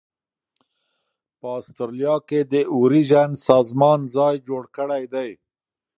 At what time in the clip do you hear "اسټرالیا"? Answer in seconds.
1.59-2.15